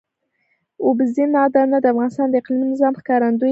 [0.85, 3.49] اوبزین معدنونه د افغانستان د اقلیمي نظام ښکارندوی ده.